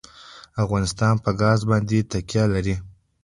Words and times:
افغانستان 0.63 1.15
په 1.23 1.31
ګاز 1.41 1.59
باندې 1.69 2.07
تکیه 2.11 2.43
لري. 2.53 2.75